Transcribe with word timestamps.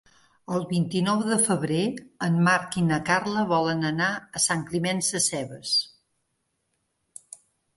El 0.53 0.63
vint-i-nou 0.69 1.19
de 1.31 1.35
febrer 1.47 1.81
en 2.27 2.39
Marc 2.47 2.77
i 2.81 2.83
na 2.87 2.99
Carla 3.11 3.45
volen 3.53 3.85
anar 3.93 4.09
a 4.39 4.43
Sant 4.49 4.65
Climent 4.71 5.05
Sescebes. 5.11 5.75